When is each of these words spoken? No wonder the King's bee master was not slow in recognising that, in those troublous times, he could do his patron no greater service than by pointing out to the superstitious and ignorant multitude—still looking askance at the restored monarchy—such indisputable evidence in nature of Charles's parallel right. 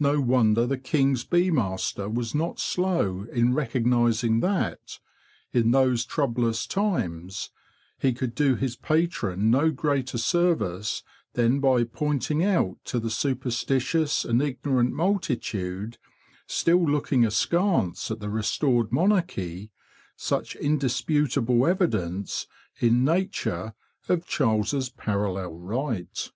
No 0.00 0.18
wonder 0.18 0.66
the 0.66 0.78
King's 0.78 1.24
bee 1.24 1.50
master 1.50 2.08
was 2.08 2.34
not 2.34 2.58
slow 2.58 3.26
in 3.30 3.52
recognising 3.52 4.40
that, 4.40 4.98
in 5.52 5.72
those 5.72 6.06
troublous 6.06 6.66
times, 6.66 7.50
he 7.98 8.14
could 8.14 8.34
do 8.34 8.54
his 8.56 8.76
patron 8.76 9.50
no 9.50 9.70
greater 9.70 10.16
service 10.16 11.02
than 11.34 11.60
by 11.60 11.84
pointing 11.84 12.42
out 12.42 12.78
to 12.86 12.98
the 12.98 13.10
superstitious 13.10 14.24
and 14.24 14.40
ignorant 14.40 14.92
multitude—still 14.92 16.82
looking 16.82 17.26
askance 17.26 18.10
at 18.10 18.20
the 18.20 18.30
restored 18.30 18.90
monarchy—such 18.90 20.56
indisputable 20.56 21.66
evidence 21.66 22.46
in 22.80 23.04
nature 23.04 23.74
of 24.08 24.24
Charles's 24.26 24.88
parallel 24.88 25.58
right. 25.58 26.32